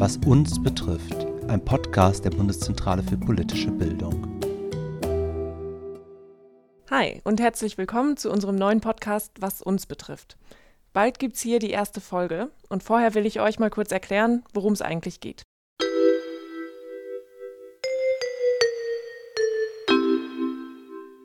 [0.00, 4.40] Was uns betrifft, ein Podcast der Bundeszentrale für politische Bildung.
[6.88, 10.38] Hi und herzlich willkommen zu unserem neuen Podcast Was uns betrifft.
[10.94, 14.72] Bald gibt's hier die erste Folge und vorher will ich euch mal kurz erklären, worum
[14.72, 15.42] es eigentlich geht.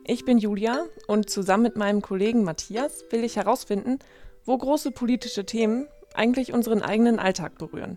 [0.04, 4.00] Ich bin Julia und zusammen mit meinem Kollegen Matthias will ich herausfinden,
[4.44, 7.96] wo große politische Themen eigentlich unseren eigenen Alltag berühren.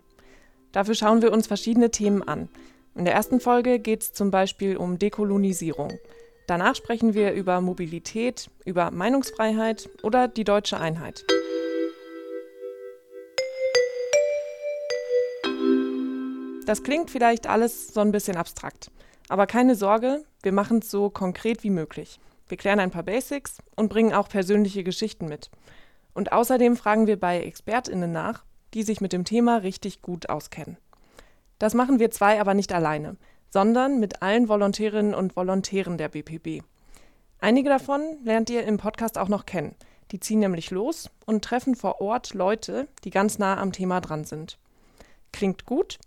[0.71, 2.49] Dafür schauen wir uns verschiedene Themen an.
[2.95, 5.93] In der ersten Folge geht es zum Beispiel um Dekolonisierung.
[6.47, 11.25] Danach sprechen wir über Mobilität, über Meinungsfreiheit oder die deutsche Einheit.
[16.65, 18.91] Das klingt vielleicht alles so ein bisschen abstrakt.
[19.27, 22.19] Aber keine Sorge, wir machen es so konkret wie möglich.
[22.47, 25.49] Wir klären ein paar Basics und bringen auch persönliche Geschichten mit.
[26.13, 30.77] Und außerdem fragen wir bei ExpertInnen nach, die sich mit dem Thema richtig gut auskennen.
[31.57, 33.17] Das machen wir zwei aber nicht alleine,
[33.49, 36.63] sondern mit allen Volontärinnen und Volontären der BPB.
[37.39, 39.75] Einige davon lernt ihr im Podcast auch noch kennen.
[40.11, 44.23] Die ziehen nämlich los und treffen vor Ort Leute, die ganz nah am Thema dran
[44.23, 44.57] sind.
[45.31, 45.99] Klingt gut?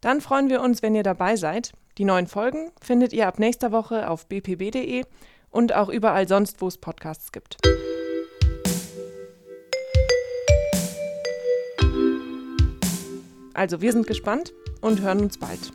[0.00, 3.70] Dann freuen wir uns, wenn ihr dabei seid die neuen Folgen findet ihr ab nächster
[3.70, 5.04] Woche auf bpb.de
[5.50, 7.58] und auch überall sonst, wo es Podcasts gibt.
[13.54, 15.72] Also, wir sind gespannt und hören uns bald.